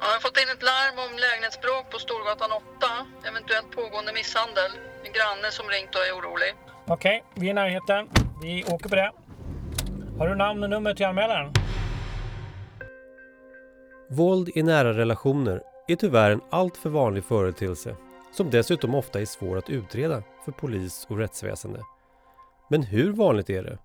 [0.00, 2.62] Ja, jag har fått in ett larm om lägenhetsbråk på Storgatan 8.
[3.28, 4.70] Eventuellt pågående misshandel.
[5.04, 6.52] En granne som ringt och är orolig.
[6.86, 8.08] Okej, vi är i närheten.
[8.42, 9.12] Vi åker på det.
[10.18, 11.52] Har du namn och nummer till anmälaren?
[14.10, 17.96] Våld i nära relationer är tyvärr en alltför vanlig företeelse
[18.32, 21.82] som dessutom ofta är svår att utreda för polis och rättsväsende.
[22.68, 23.78] Men hur vanligt är det?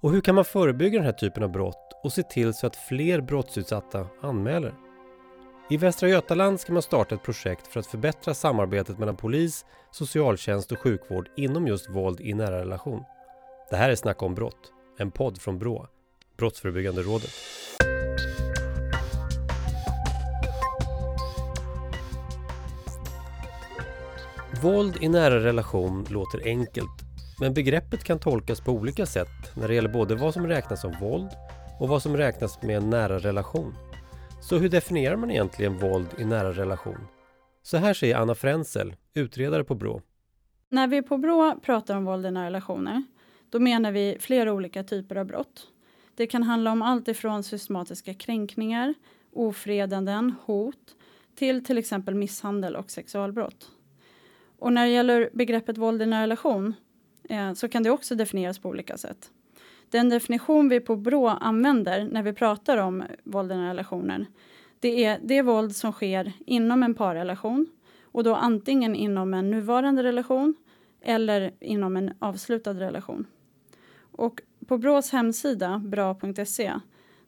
[0.00, 2.76] Och hur kan man förebygga den här typen av brott och se till så att
[2.76, 4.74] fler brottsutsatta anmäler?
[5.68, 10.72] I Västra Götaland ska man starta ett projekt för att förbättra samarbetet mellan polis, socialtjänst
[10.72, 13.04] och sjukvård inom just våld i nära relation.
[13.70, 15.86] Det här är Snack om brott, en podd från BRÅ,
[16.36, 17.30] Brottsförebyggande rådet.
[24.62, 27.02] Våld i nära relation låter enkelt,
[27.40, 30.92] men begreppet kan tolkas på olika sätt när det gäller både vad som räknas som
[31.00, 31.30] våld
[31.80, 33.74] och vad som räknas med en nära relation.
[34.48, 36.98] Så hur definierar man egentligen våld i nära relation?
[37.62, 40.02] Så här säger Anna Frenzel, utredare på BRÅ.
[40.68, 43.04] När vi på BRÅ pratar om våld i nära relationer,
[43.50, 45.68] då menar vi flera olika typer av brott.
[46.14, 48.94] Det kan handla om allt ifrån systematiska kränkningar,
[49.32, 50.96] ofredanden, hot,
[51.34, 53.70] till till exempel misshandel och sexualbrott.
[54.58, 56.74] Och när det gäller begreppet våld i nära relation
[57.28, 59.30] eh, så kan det också definieras på olika sätt.
[59.94, 64.26] Den definition vi på BRÅ använder när vi pratar om våld i relationer
[64.80, 67.66] det är det våld som sker inom en parrelation
[68.02, 70.54] och då antingen inom en nuvarande relation
[71.00, 73.26] eller inom en avslutad relation.
[74.00, 76.72] Och på BRÅs hemsida, bra.se,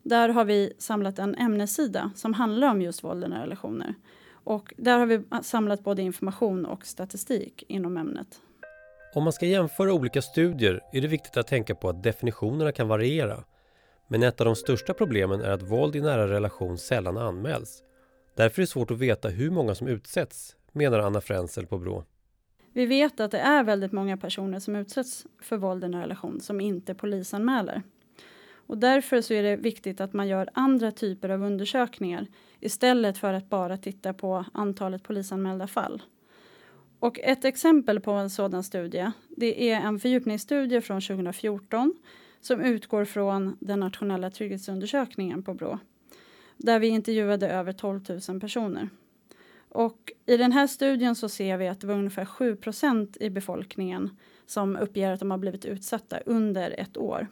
[0.03, 3.95] där har vi samlat en ämnessida som handlar om just våld i relationer.
[4.31, 8.41] Och där har vi samlat både information och statistik inom ämnet.
[9.17, 12.87] Om man ska jämföra olika studier är det viktigt att tänka på att definitionerna kan
[12.87, 13.43] variera.
[14.07, 17.83] Men ett av de största problemen är att våld i nära relation sällan anmäls.
[18.35, 22.03] Därför är det svårt att veta hur många som utsätts, menar Anna Frenzel på BRÅ.
[22.73, 26.39] Vi vet att det är väldigt många personer som utsätts för våld i nära relation
[26.39, 27.83] som inte polisanmäler.
[28.67, 32.27] Och därför så är det viktigt att man gör andra typer av undersökningar
[32.59, 36.01] istället för att bara titta på antalet polisanmälda fall.
[36.99, 41.93] Och ett exempel på en sådan studie det är en fördjupningsstudie från 2014
[42.41, 45.79] som utgår från den nationella trygghetsundersökningen på Brå
[46.57, 48.89] där vi intervjuade över 12 000 personer.
[49.69, 54.09] Och I den här studien så ser vi att det var ungefär 7% i befolkningen
[54.45, 57.27] som uppger att de har blivit utsatta under ett år.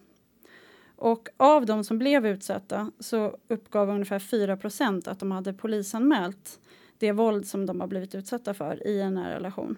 [0.95, 6.59] Och av de som blev utsatta så uppgav ungefär 4% att de hade polisanmält
[6.97, 9.77] det våld som de har blivit utsatta för i en nära relation.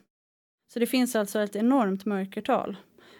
[0.73, 2.77] Så det finns alltså ett enormt mörkertal.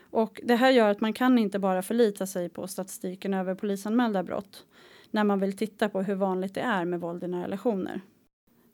[0.10, 4.24] Och det här gör att man kan inte bara förlita sig på statistiken över polisanmälda
[4.24, 4.66] brott
[5.12, 8.02] när man vill titta på hur vanligt det är med våld i nära relationer.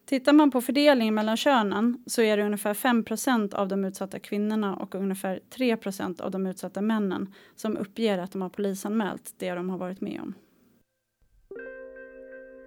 [0.05, 4.75] Tittar man på fördelningen mellan könen så är det ungefär 5% av de utsatta kvinnorna
[4.75, 9.69] och ungefär 3% av de utsatta männen som uppger att de har polisanmält det de
[9.69, 10.33] har varit med om.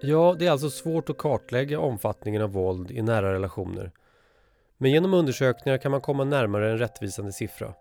[0.01, 3.91] Ja, det är alltså svårt att kartlägga omfattningen av våld i nära relationer.
[4.77, 7.73] Men genom undersökningar kan man komma närmare en rättvisande siffra.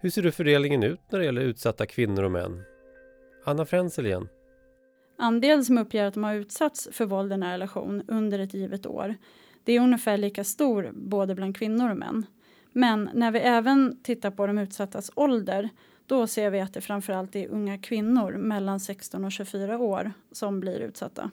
[0.00, 2.62] Hur ser då fördelningen ut när det gäller utsatta kvinnor och män?
[3.44, 4.28] Anna Frenzel igen.
[5.18, 8.86] Andelen som uppger att de har utsatts för våld i en relation under ett givet
[8.86, 9.14] år
[9.64, 12.26] det är ungefär lika stor både bland kvinnor och män.
[12.72, 15.68] Men när vi även tittar på de utsattas ålder
[16.06, 20.60] då ser vi att det framförallt är unga kvinnor mellan 16 och 24 år som
[20.60, 21.30] blir utsatta.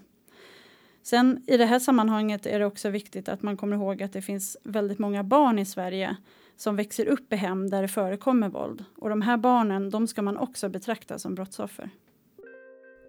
[1.04, 4.22] Sen i det här sammanhanget är det också viktigt att man kommer ihåg att det
[4.22, 6.16] finns väldigt många barn i Sverige
[6.58, 8.86] som växer upp i hem där det förekommer våld.
[8.98, 11.90] Och de här barnen, de ska man också betrakta som brottsoffer.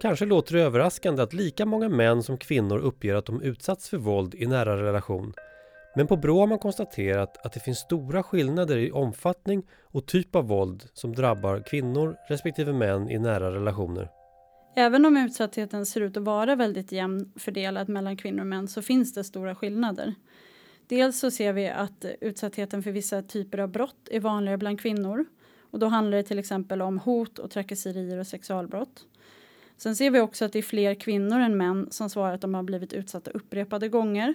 [0.00, 3.96] Kanske låter det överraskande att lika många män som kvinnor uppger att de utsatts för
[3.96, 5.34] våld i nära relation.
[5.94, 10.36] Men på BRÅ har man konstaterat att det finns stora skillnader i omfattning och typ
[10.36, 14.08] av våld som drabbar kvinnor respektive män i nära relationer.
[14.76, 18.82] Även om utsattheten ser ut att vara väldigt jämn fördelad mellan kvinnor och män så
[18.82, 20.14] finns det stora skillnader.
[20.87, 25.25] Dels så ser vi att utsattheten för vissa typer av brott är vanligare bland kvinnor.
[25.70, 29.06] Och då handlar det till exempel om hot och trakasserier och sexualbrott.
[29.76, 32.55] Sen ser vi också att det är fler kvinnor än män som svarar att de
[32.55, 34.34] har blivit utsatta upprepade gånger.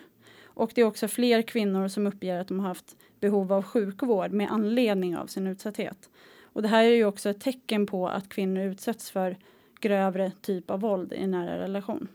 [0.58, 4.32] Och det är också fler kvinnor som uppger att de har haft behov av sjukvård
[4.32, 6.10] med anledning av sin utsatthet.
[6.44, 9.38] Och det här är ju också ett tecken på att kvinnor utsätts för
[9.80, 12.08] grövre typ av våld i nära relation.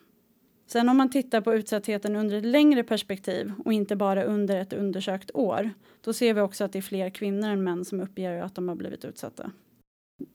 [0.67, 4.73] Sen om man tittar på utsattheten under ett längre perspektiv och inte bara under ett
[4.73, 8.43] undersökt år, då ser vi också att det är fler kvinnor än män som uppger
[8.43, 9.51] att de har blivit utsatta.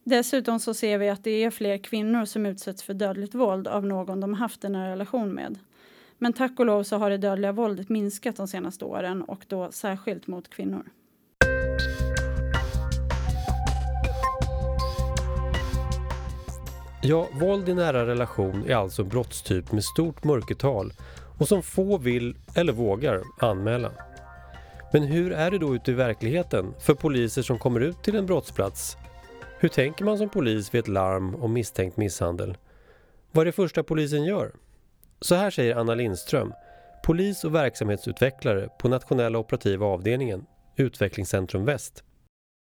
[0.04, 3.86] Dessutom så ser vi att det är fler kvinnor som utsätts för dödligt våld av
[3.86, 5.58] någon de haft en relation med.
[6.18, 9.70] Men tack och lov så har det dödliga våldet minskat de senaste åren och då
[9.70, 10.82] särskilt mot kvinnor.
[17.02, 20.92] Ja, våld i nära relation är alltså en brottstyp med stort mörkertal
[21.38, 23.90] och som få vill eller vågar anmäla.
[24.92, 28.26] Men hur är det då ute i verkligheten för poliser som kommer ut till en
[28.26, 28.96] brottsplats?
[29.58, 32.56] Hur tänker man som polis vid ett larm om misstänkt misshandel?
[33.32, 34.52] Vad är det första polisen gör?
[35.20, 36.52] Så här säger Anna Lindström,
[37.04, 42.04] polis och verksamhetsutvecklare på nationella operativa avdelningen, Utvecklingscentrum Väst.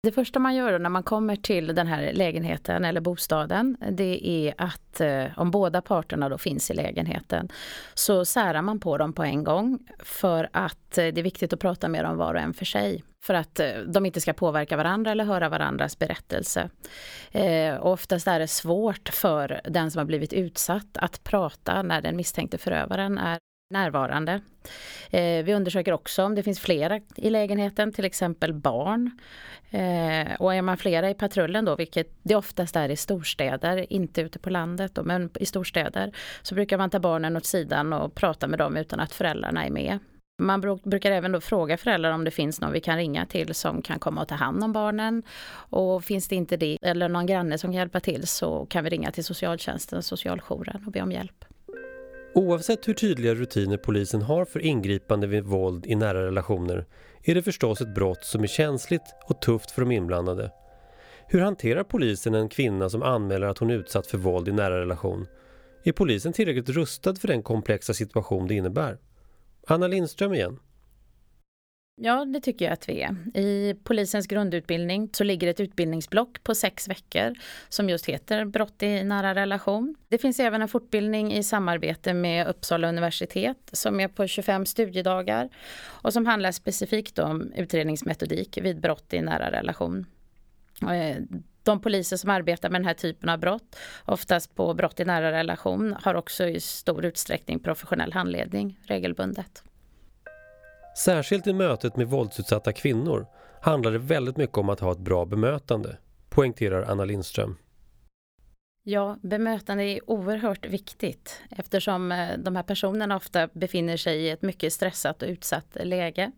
[0.02, 4.54] Det första man gör när man kommer till den här lägenheten eller bostaden, det är
[4.58, 7.48] att eh, om båda parterna då finns i lägenheten,
[7.94, 11.60] så särar man på dem på en gång för att eh, det är viktigt att
[11.60, 13.04] prata med dem var och en för sig.
[13.24, 16.70] För att eh, de inte ska påverka varandra eller höra varandras berättelse.
[17.80, 22.16] Och oftast är det svårt för den som har blivit utsatt att prata när den
[22.16, 23.38] misstänkte förövaren är
[23.70, 24.40] närvarande.
[25.10, 29.18] Eh, vi undersöker också om det finns flera i lägenheten, till exempel barn.
[29.70, 34.20] Eh, och är man flera i patrullen då, vilket det oftast är i storstäder, inte
[34.20, 36.12] ute på landet då, men i storstäder,
[36.42, 39.70] så brukar man ta barnen åt sidan och prata med dem utan att föräldrarna är
[39.70, 39.98] med.
[40.42, 43.82] Man brukar även då fråga föräldrar om det finns någon vi kan ringa till som
[43.82, 45.22] kan komma och ta hand om barnen.
[45.50, 48.90] Och finns det inte det, eller någon granne som kan hjälpa till, så kan vi
[48.90, 51.44] ringa till socialtjänsten och socialjouren och be om hjälp.
[52.38, 56.86] Oavsett hur tydliga rutiner polisen har för ingripande vid våld i nära relationer
[57.22, 60.52] är det förstås ett brott som är känsligt och tufft för de inblandade.
[61.26, 64.80] Hur hanterar polisen en kvinna som anmäler att hon är utsatt för våld i nära
[64.80, 65.26] relation?
[65.84, 68.98] Är polisen tillräckligt rustad för den komplexa situation det innebär?
[69.66, 70.58] Anna Lindström igen.
[72.00, 73.38] Ja, det tycker jag att vi är.
[73.38, 77.34] I polisens grundutbildning så ligger ett utbildningsblock på sex veckor
[77.68, 79.94] som just heter brott i nära relation.
[80.08, 85.48] Det finns även en fortbildning i samarbete med Uppsala universitet som är på 25 studiedagar
[85.84, 90.06] och som handlar specifikt om utredningsmetodik vid brott i nära relation.
[90.82, 91.16] Eh,
[91.62, 95.32] de poliser som arbetar med den här typen av brott, oftast på brott i nära
[95.32, 99.62] relation, har också i stor utsträckning professionell handledning regelbundet.
[100.98, 103.26] Särskilt i mötet med våldsutsatta kvinnor
[103.60, 105.96] handlar det väldigt mycket om att ha ett bra bemötande,
[106.28, 107.56] poängterar Anna Lindström.
[108.82, 114.42] Ja, bemötande är oerhört viktigt eftersom eh, de här personerna ofta befinner sig i ett
[114.42, 116.32] mycket stressat och utsatt läge.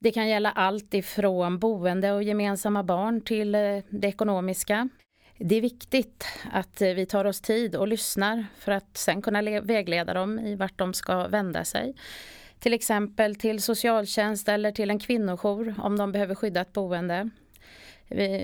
[0.00, 4.88] Det kan gälla allt ifrån boende och gemensamma barn till eh, det ekonomiska.
[5.38, 9.42] Det är viktigt att eh, vi tar oss tid och lyssnar för att sen kunna
[9.60, 11.94] vägleda dem i vart de ska vända sig
[12.58, 17.30] till exempel till socialtjänst eller till en kvinnojour om de behöver skyddat boende.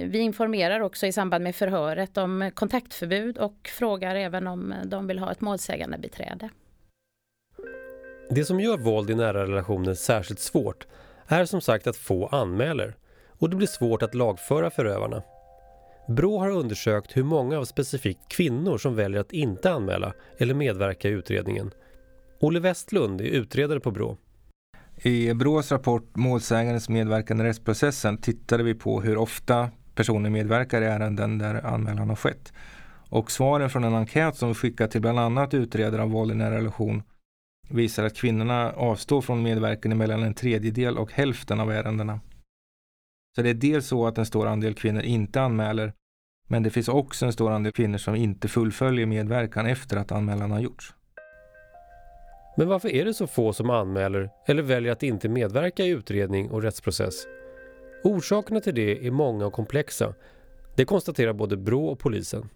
[0.07, 5.19] Vi informerar också i samband med förhöret om kontaktförbud och frågar även om de vill
[5.19, 6.49] ha ett målsägande beträde.
[8.31, 10.87] Det som gör våld i nära relationer särskilt svårt
[11.27, 12.95] är som sagt att få anmäler
[13.39, 15.23] och det blir svårt att lagföra förövarna.
[16.09, 21.09] Brå har undersökt hur många av specifikt kvinnor som väljer att inte anmäla eller medverka
[21.09, 21.71] i utredningen
[22.41, 24.17] Olle Westlund är utredare på Brå.
[24.97, 30.85] I Brås rapport Målsägandens medverkan i rättsprocessen tittade vi på hur ofta personer medverkar i
[30.85, 32.53] ärenden där anmälan har skett.
[33.09, 36.35] Och svaren från en enkät som vi skickat till bland annat utredare av våld i
[36.35, 37.03] nära relation
[37.69, 42.21] visar att kvinnorna avstår från medverkan i mellan en tredjedel och hälften av ärendena.
[43.37, 45.93] Så det är dels så att en stor andel kvinnor inte anmäler,
[46.49, 50.51] men det finns också en stor andel kvinnor som inte fullföljer medverkan efter att anmälan
[50.51, 50.95] har gjorts.
[52.57, 56.51] Men varför är det så få som anmäler eller väljer att inte medverka i utredning
[56.51, 57.27] och rättsprocess?
[58.05, 60.15] Orsakerna till det är många och komplexa.
[60.77, 62.49] Det konstaterar både Brå och polisen.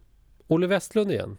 [0.47, 1.37] Olle Westlund igen.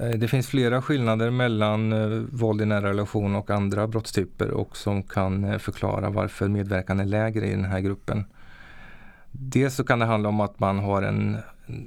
[0.00, 4.76] Eh, det finns flera skillnader mellan eh, våld i nära relation och andra brottstyper och
[4.76, 8.24] som kan eh, förklara varför medverkan är lägre i den här gruppen.
[9.30, 11.36] Dels så kan det handla om att man har en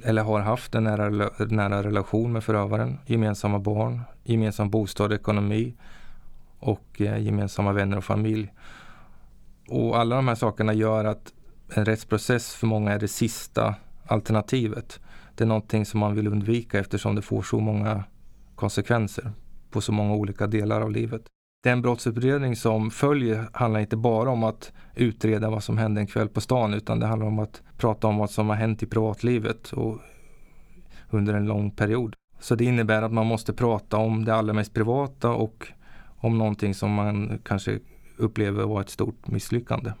[0.04, 5.74] eller har haft en nära, nära relation med förövaren, gemensamma barn, gemensam bostad och ekonomi
[6.58, 8.52] och eh, gemensamma vänner och familj.
[9.68, 11.32] Och alla de här sakerna gör att
[11.74, 13.74] en rättsprocess för många är det sista
[14.06, 15.00] alternativet.
[15.34, 18.04] Det är någonting som man vill undvika eftersom det får så många
[18.54, 19.32] konsekvenser
[19.70, 21.22] på så många olika delar av livet.
[21.64, 26.28] Den brottsutredning som följer handlar inte bara om att utreda vad som hände en kväll
[26.28, 29.72] på stan utan det handlar om att prata om vad som har hänt i privatlivet
[29.72, 29.98] och
[31.10, 32.14] under en lång period.
[32.40, 35.68] Så det innebär att man måste prata om det allra mest privata och
[36.20, 37.78] om någonting som man kanske
[38.16, 39.92] upplever var ett stort misslyckande.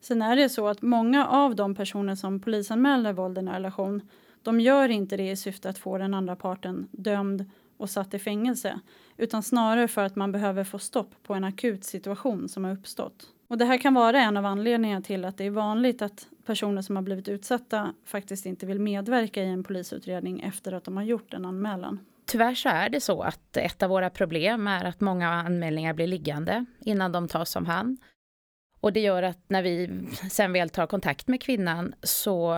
[0.00, 4.00] Sen är det så att många av de personer som polisanmäler våld i en relation,
[4.42, 8.18] de gör inte det i syfte att få den andra parten dömd och satt i
[8.18, 8.80] fängelse
[9.16, 13.26] utan snarare för att man behöver få stopp på en akut situation som har uppstått.
[13.48, 16.82] Och det här kan vara en av anledningarna till att det är vanligt att personer
[16.82, 21.04] som har blivit utsatta faktiskt inte vill medverka i en polisutredning efter att de har
[21.04, 21.98] gjort en anmälan.
[22.26, 26.06] Tyvärr så är det så att ett av våra problem är att många anmälningar blir
[26.06, 27.98] liggande innan de tas om hand.
[28.80, 32.52] Och det gör att när vi sen väl tar kontakt med kvinnan så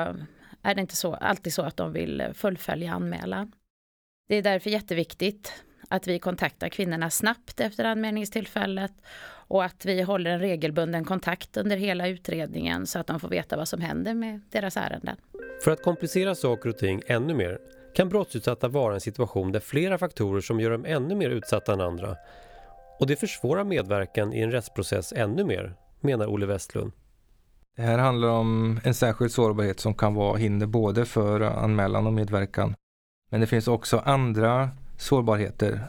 [0.62, 3.52] är det inte så, alltid så att de vill fullfölja anmälan.
[4.28, 5.52] Det är därför jätteviktigt
[5.88, 8.92] att vi kontaktar kvinnorna snabbt efter anmälningstillfället
[9.48, 13.56] och att vi håller en regelbunden kontakt under hela utredningen så att de får veta
[13.56, 15.16] vad som händer med deras ärenden.
[15.64, 17.58] För att komplicera saker och ting ännu mer
[17.94, 21.80] kan brottsutsatta vara en situation där flera faktorer som gör dem ännu mer utsatta än
[21.80, 22.16] andra.
[23.00, 26.92] Och det försvårar medverkan i en rättsprocess ännu mer, menar Olle Westlund.
[27.76, 32.12] Det här handlar om en särskild sårbarhet som kan vara hinder både för anmälan och
[32.12, 32.74] medverkan.
[33.30, 35.80] Men det finns också andra sårbarheter.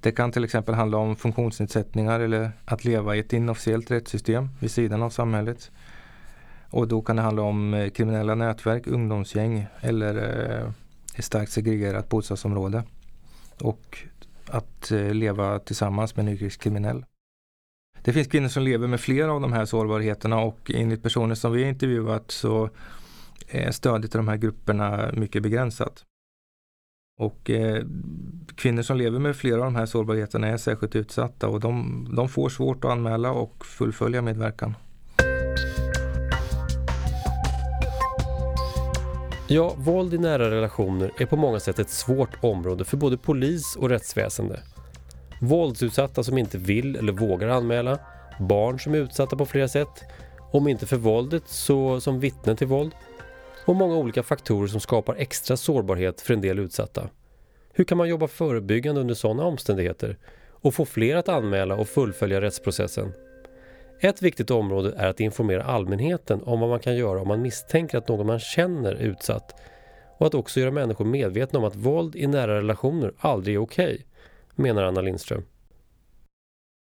[0.00, 4.70] Det kan till exempel handla om funktionsnedsättningar eller att leva i ett inofficiellt rättssystem vid
[4.70, 5.70] sidan av samhället.
[6.70, 10.70] Och då kan det handla om eh, kriminella nätverk, ungdomsgäng eller eh,
[11.16, 12.82] ett starkt segregerat bostadsområde.
[13.60, 13.98] Och
[14.46, 17.04] att eh, leva tillsammans med en yrkeskriminell.
[18.02, 21.52] Det finns kvinnor som lever med flera av de här sårbarheterna och enligt personer som
[21.52, 22.70] vi har intervjuat så
[23.48, 26.04] är stödet till de här grupperna mycket begränsat.
[27.20, 27.84] Och eh,
[28.54, 32.28] kvinnor som lever med flera av de här sårbarheterna är särskilt utsatta och de, de
[32.28, 34.74] får svårt att anmäla och fullfölja medverkan.
[39.48, 43.76] Ja, våld i nära relationer är på många sätt ett svårt område för både polis
[43.76, 44.60] och rättsväsende.
[45.40, 47.98] Våldsutsatta som inte vill eller vågar anmäla,
[48.38, 50.04] barn som är utsatta på flera sätt,
[50.52, 52.92] om inte för våldet så som vittnen till våld
[53.70, 57.08] och många olika faktorer som skapar extra sårbarhet för en del utsatta.
[57.72, 60.16] Hur kan man jobba förebyggande under sådana omständigheter
[60.50, 63.12] och få fler att anmäla och fullfölja rättsprocessen?
[64.00, 67.98] Ett viktigt område är att informera allmänheten om vad man kan göra om man misstänker
[67.98, 69.60] att någon man känner är utsatt
[70.18, 73.94] och att också göra människor medvetna om att våld i nära relationer aldrig är okej,
[73.94, 74.04] okay,
[74.54, 75.42] menar Anna Lindström.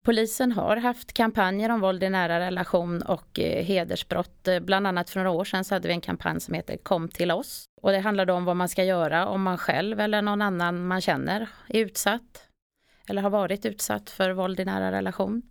[0.10, 4.48] Polisen har haft kampanjer om våld i nära relation och eh, hedersbrott.
[4.48, 7.10] Eh, bland annat för några år sedan så hade vi en kampanj som heter Kom
[7.10, 7.66] till oss.
[7.82, 11.02] Och det handlade om vad man ska göra om man själv eller någon annan man
[11.02, 12.48] känner är utsatt
[13.10, 15.42] eller har varit utsatt för våld i nära relation.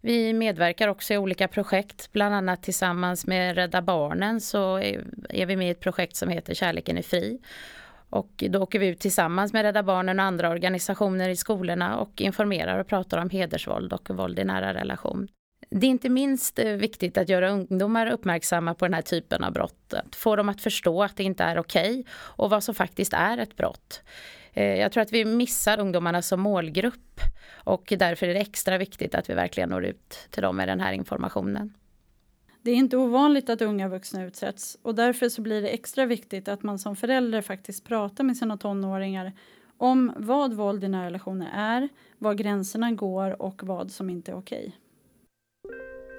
[0.00, 4.78] Vi medverkar också i olika projekt, bland annat tillsammans med Rädda Barnen så
[5.28, 7.38] är vi med i ett projekt som heter Kärleken är fri.
[8.10, 12.20] Och då åker vi ut tillsammans med Rädda Barnen och andra organisationer i skolorna och
[12.20, 15.28] informerar och pratar om hedersvåld och våld i nära relation.
[15.70, 19.52] Det är inte minst eh, viktigt att göra ungdomar uppmärksamma på den här typen av
[19.52, 19.94] brott.
[19.94, 23.12] Att få dem att förstå att det inte är okej okay och vad som faktiskt
[23.12, 24.02] är ett brott.
[24.52, 27.20] Eh, jag tror att vi missar ungdomarna som målgrupp
[27.54, 30.80] och därför är det extra viktigt att vi verkligen når ut till dem med den
[30.80, 31.74] här informationen.
[32.64, 36.48] Det är inte ovanligt att unga vuxna utsätts och därför så blir det extra viktigt
[36.48, 39.32] att man som förälder faktiskt pratar med sina tonåringar
[39.78, 44.36] om vad våld i nära relationer är, var gränserna går och vad som inte är
[44.36, 44.76] okej.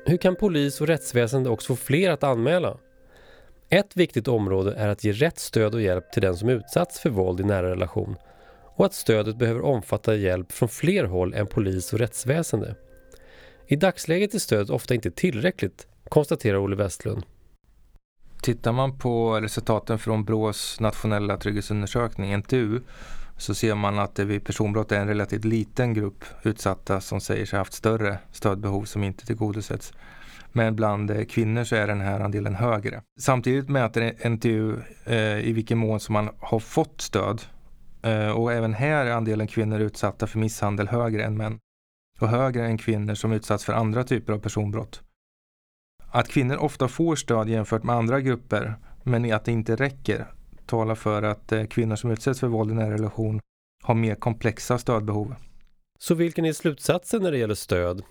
[0.05, 2.77] Hur kan polis och rättsväsende också få fler att anmäla?
[3.69, 7.09] Ett viktigt område är att ge rätt stöd och hjälp till den som utsatts för
[7.09, 8.15] våld i nära relation
[8.75, 12.75] och att stödet behöver omfatta hjälp från fler håll än polis och rättsväsende.
[13.67, 17.25] I dagsläget är stödet ofta inte tillräckligt konstaterar Olle Westlund.
[18.41, 22.79] Tittar man på resultaten från Brås nationella trygghetsundersökning, NTU,
[23.38, 27.45] så ser man att det vid personbrott är en relativt liten grupp utsatta som säger
[27.45, 29.93] sig haft större stödbehov som inte tillgodosetts.
[30.51, 33.01] Men bland eh, kvinnor så är den här andelen högre.
[33.19, 37.41] Samtidigt mäter NTU eh, i vilken mån som man har fått stöd.
[38.01, 41.59] Eh, och även här är andelen kvinnor utsatta för misshandel högre än män.
[42.19, 45.01] Och högre än kvinnor som utsatts för andra typer av personbrott.
[46.15, 50.27] Att kvinnor ofta får stöd jämfört med andra grupper men att det inte räcker
[50.65, 53.39] talar för att eh, kvinnor som utsätts för våld i nära relation
[53.84, 55.36] har mer komplexa stödbehov.
[56.00, 58.03] Så vilken är slutsatsen när det gäller stöd?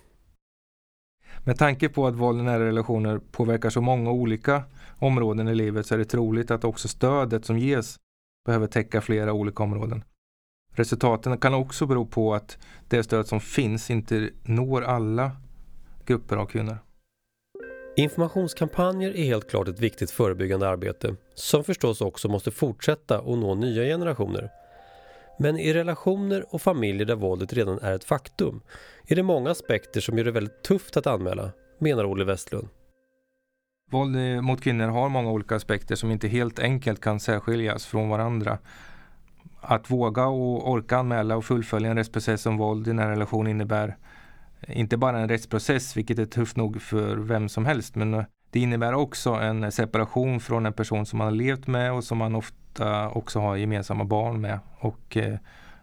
[1.45, 4.63] Med tanke på att våld i nära relationer påverkar så många olika
[4.99, 7.97] områden i livet så är det troligt att också stödet som ges
[8.47, 10.05] behöver täcka flera olika områden.
[10.73, 12.59] Resultaten kan också bero på att
[12.89, 15.31] det stöd som finns inte når alla
[16.07, 16.79] grupper av kvinnor.
[17.97, 23.55] Informationskampanjer är helt klart ett viktigt förebyggande arbete som förstås också måste fortsätta och nå
[23.55, 24.51] nya generationer.
[25.39, 28.61] Men i relationer och familjer där våldet redan är ett faktum
[29.07, 32.69] är det många aspekter som gör det väldigt tufft att anmäla, menar Olle Westlund.
[33.91, 38.09] Våld eh, mot kvinnor har många olika aspekter som inte helt enkelt kan särskiljas från
[38.09, 38.59] varandra.
[39.61, 43.97] att våga och orka anmäla och fullfölja en rättsprocess om våld i nära relation innebär
[44.69, 48.61] inte bara en rättsprocess, vilket är tufft nog för vem som helst, men eh, det
[48.61, 52.35] innebär också en separation från en person som man har levt med och som man
[52.35, 55.39] ofta också har gemensamma barn med och eh,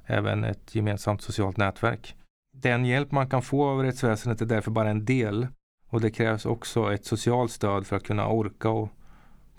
[0.06, 2.16] även ett gemensamt socialt nätverk.
[2.54, 5.48] Den hjälp man kan få av rättsväsendet är därför bara en del
[5.90, 8.90] och det krävs också ett socialt stöd för att kunna orka och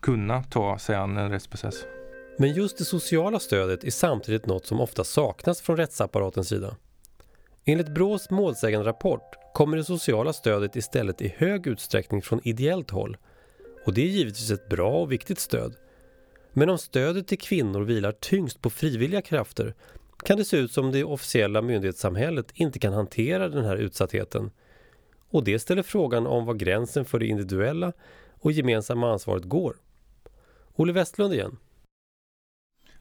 [0.03, 1.85] kunna ta sig an en rättsprocess.
[2.39, 6.77] Men just det sociala stödet är samtidigt något som ofta saknas från rättsapparatens sida.
[7.65, 13.17] Enligt Brås målsäganderapport kommer det sociala stödet istället i hög utsträckning från ideellt håll.
[13.87, 15.77] Och det är givetvis ett bra och viktigt stöd.
[16.53, 19.75] Men om stödet till kvinnor vilar tyngst på frivilliga krafter
[20.25, 24.51] kan det se ut som det officiella myndighetssamhället inte kan hantera den här utsattheten.
[25.31, 27.93] Och det ställer frågan om var gränsen för det individuella
[28.41, 29.77] och gemensamma ansvaret går.
[30.75, 31.59] Olle Westlund igen.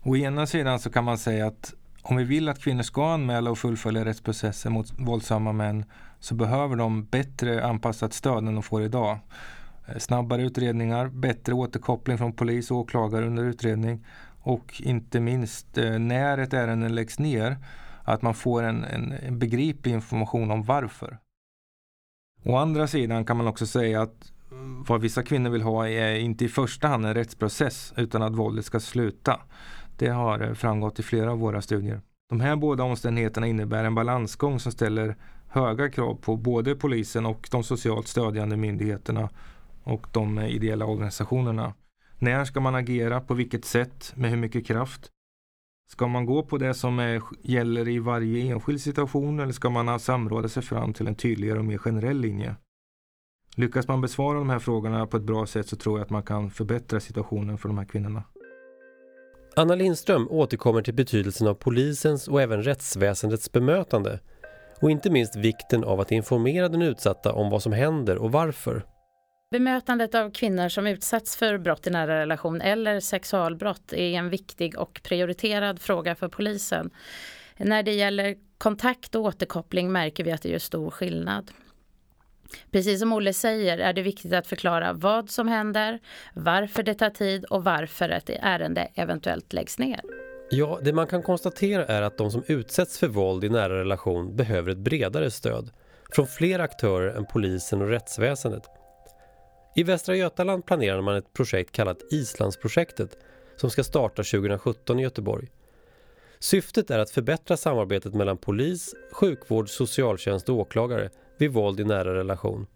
[0.04, 3.52] Å ena sidan så kan man säga att om vi vill att kvinnor ska anmäla
[3.52, 5.86] och fullfölja rättsprocesser mot våldsamma män
[6.20, 9.18] så behöver de bättre anpassat stöd än de får idag.
[9.88, 14.06] Eh, snabbare utredningar, bättre återkoppling från polis och åklagare under utredning
[14.42, 17.58] och inte minst eh, när ett ärende läggs ner
[18.04, 21.18] att man får en, en, en begriplig information om varför.
[22.44, 24.32] Å andra sidan kan man också säga att
[24.88, 28.66] vad vissa kvinnor vill ha är inte i första hand en rättsprocess utan att våldet
[28.66, 29.40] ska sluta.
[30.02, 32.02] Det har eh, framgått i flera av våra studier.
[32.30, 35.16] De här båda omständigheterna innebär en balansgång som ställer
[35.48, 39.30] höga krav på både polisen och de socialt stödjande myndigheterna
[39.84, 41.74] och de eh, ideella organisationerna.
[42.20, 43.22] När ska man agera?
[43.22, 44.14] På vilket sätt?
[44.16, 45.10] Med hur mycket kraft?
[45.92, 50.00] Ska man gå på det som är, gäller i varje enskild situation eller ska man
[50.00, 52.56] samråda sig fram till en tydligare och mer generell linje?
[53.56, 56.24] Lyckas man besvara de här frågorna på ett bra sätt så tror jag att man
[56.24, 58.24] kan förbättra situationen för de här kvinnorna.
[59.56, 64.20] Anna Lindström återkommer till betydelsen av polisens och även rättsväsendets bemötande
[64.82, 68.86] och inte minst vikten av att informera den utsatta om vad som händer och varför.
[69.52, 74.80] Bemötandet av kvinnor som utsatts för brott i nära relation eller sexualbrott är en viktig
[74.80, 76.90] och prioriterad fråga för polisen.
[77.58, 81.52] När det gäller kontakt och återkoppling märker vi att det gör stor skillnad.
[82.72, 86.00] Precis som Olle säger är det viktigt att förklara vad som händer,
[86.34, 90.02] varför det tar tid och varför ett ärende eventuellt läggs ner.
[90.50, 94.36] Ja, det man kan konstatera är att de som utsätts för våld i nära relation
[94.36, 95.72] behöver ett bredare stöd
[96.12, 98.64] från fler aktörer än polisen och rättsväsendet.
[99.76, 103.18] I Västra Götaland planerar man ett projekt kallat Islandsprojektet
[103.56, 105.48] som ska starta 2017 i Göteborg.
[106.40, 111.10] Syftet är att förbättra samarbetet mellan polis, sjukvård, socialtjänst och åklagare
[111.42, 112.68] vid våld i nära relation.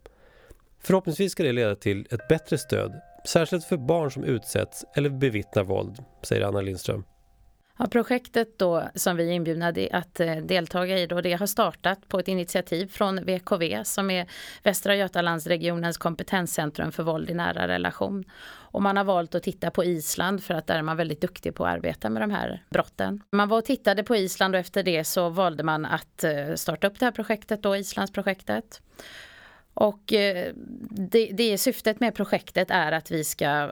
[0.80, 5.64] Förhoppningsvis ska det leda till ett bättre stöd, särskilt för barn som utsätts eller bevittnar
[5.64, 7.04] våld, säger Anna Lindström.
[7.78, 11.46] Ja, projektet då som vi är inbjudna att eh, deltaga delta i då, det har
[11.46, 14.28] startat på ett initiativ från VKV som är
[14.64, 18.24] Västra Götalandsregionens kompetenscentrum för våld i nära relation.
[18.76, 21.56] Och man har valt att titta på Island för att där är man väldigt duktig
[21.56, 23.24] på att arbeta med de här brotten.
[23.32, 26.88] Man var och tittade på Island och efter det så valde man att eh, starta
[26.88, 28.82] upp det här projektet då, Islandsprojektet.
[29.74, 30.54] Och eh,
[30.90, 33.70] det, det syftet med projektet är att vi ska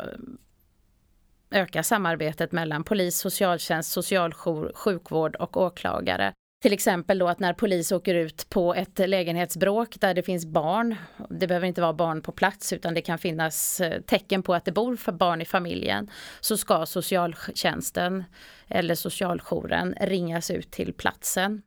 [1.54, 6.34] öka samarbetet mellan polis, socialtjänst, socialjour, sjukvård och åklagare.
[6.64, 10.96] Till exempel då att när polis åker ut på ett lägenhetsbråk där det finns barn,
[11.30, 14.66] det behöver inte vara barn på plats utan det kan finnas eh, tecken på att
[14.66, 16.10] det bor för barn i familjen,
[16.42, 18.24] så ska socialtjänsten
[18.68, 21.62] eller socialjouren ringas ut till platsen.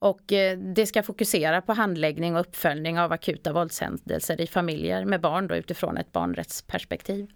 [0.00, 5.20] Och eh, det ska fokusera på handläggning och uppföljning av akuta våldshändelser i familjer med
[5.20, 7.26] barn då utifrån ett barnrättsperspektiv.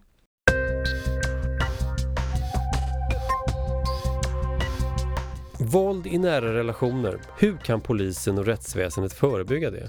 [5.67, 7.21] Våld i nära relationer.
[7.39, 9.89] Hur kan polisen och rättsväsendet förebygga det?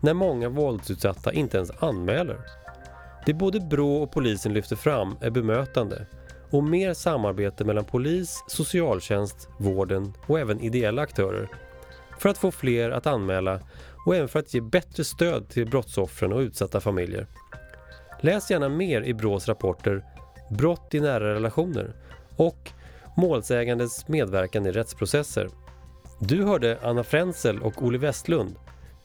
[0.00, 2.40] När många våldsutsatta inte ens anmäler.
[3.26, 6.06] Det både Brå och polisen lyfter fram är bemötande
[6.50, 11.48] och mer samarbete mellan polis, socialtjänst, vården och även ideella aktörer
[12.18, 13.60] för att få fler att anmäla
[14.06, 17.26] och även för att ge bättre stöd till brottsoffren och utsatta familjer.
[18.20, 20.04] Läs gärna mer i Brås rapporter
[20.50, 21.94] Brott i nära relationer
[22.36, 22.72] och
[23.16, 25.48] målsägandes medverkan i rättsprocesser.
[26.18, 28.56] Du hörde Anna Frenzel och Olle Westlund,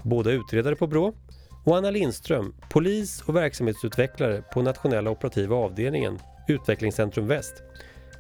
[0.04, 1.14] båda utredare på BRÅ,
[1.64, 7.64] och Anna Lindström, polis och verksamhetsutvecklare på nationella operativa avdelningen, Utvecklingscentrum Väst.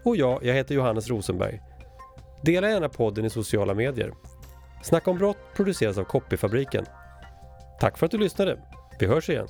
[0.03, 1.61] Och jag, jag heter Johannes Rosenberg.
[2.43, 4.13] Dela gärna podden i sociala medier.
[4.83, 6.85] Snacka om brott produceras av Copyfabriken.
[7.79, 8.59] Tack för att du lyssnade.
[8.99, 9.47] Vi hörs igen.